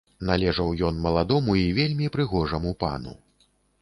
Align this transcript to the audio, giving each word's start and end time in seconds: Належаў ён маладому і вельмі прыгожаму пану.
Належаў 0.27 0.71
ён 0.87 0.95
маладому 1.03 1.57
і 1.65 1.65
вельмі 1.81 2.07
прыгожаму 2.17 2.73
пану. 2.85 3.13